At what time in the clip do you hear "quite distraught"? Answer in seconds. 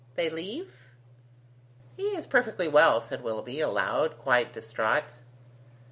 4.17-5.19